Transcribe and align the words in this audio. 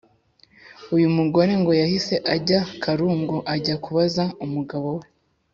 Uyu 0.95 1.07
mugore 1.17 1.51
ngo 1.61 1.71
yahise 1.81 2.15
ajya 2.35 2.59
karungu 2.83 3.37
ajya 3.53 3.75
kubaza 3.83 4.23
umugabo 4.45 4.89
we 4.99 5.05